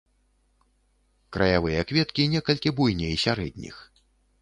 Краявыя 1.37 1.81
кветкі 1.93 2.27
некалькі 2.35 2.69
буйней 2.83 3.15
сярэдніх. 3.29 3.75